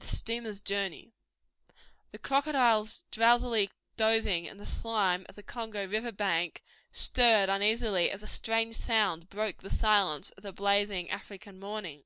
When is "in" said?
4.44-4.56